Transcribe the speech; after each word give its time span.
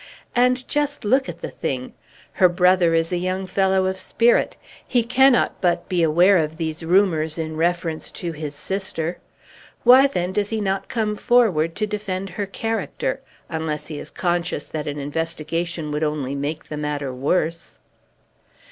And 0.35 0.67
just 0.67 1.05
look 1.05 1.29
at 1.29 1.41
the 1.41 1.51
thing: 1.51 1.93
Her 2.33 2.49
brother 2.49 2.95
is 2.95 3.13
a 3.13 3.19
young 3.19 3.45
fellow 3.45 3.85
of 3.85 3.99
spirit. 3.99 4.57
He 4.87 5.03
cannot 5.03 5.61
but 5.61 5.87
be 5.87 6.01
aware 6.01 6.37
of 6.37 6.57
these 6.57 6.81
rumors 6.81 7.37
in 7.37 7.55
reference 7.55 8.09
to 8.17 8.31
his 8.31 8.55
sister. 8.55 9.19
Why, 9.83 10.07
then, 10.07 10.31
does 10.31 10.49
he 10.49 10.59
not 10.59 10.87
come 10.89 11.15
forward 11.15 11.75
to 11.75 11.85
defend 11.85 12.31
her 12.31 12.47
character, 12.47 13.21
unless 13.47 13.85
he 13.85 13.99
is 13.99 14.09
conscious 14.09 14.67
that 14.69 14.87
an 14.87 14.97
investigation 14.97 15.91
would 15.91 16.03
only 16.03 16.33
make 16.33 16.67
the 16.69 16.77
matter 16.77 17.13
worse?" 17.13 17.77